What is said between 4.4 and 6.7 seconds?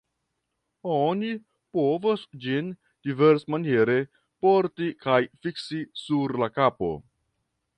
porti kaj fiksi sur la